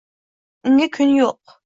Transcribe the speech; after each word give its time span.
Unga 0.71 0.87
kun 0.97 1.15
yo’q 1.19 1.57